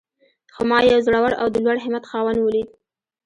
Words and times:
خو 0.53 0.61
ما 0.69 0.79
يو 0.91 0.99
زړور 1.05 1.33
او 1.41 1.47
د 1.53 1.55
لوړ 1.65 1.77
همت 1.85 2.03
خاوند 2.11 2.39
وليد. 2.41 2.69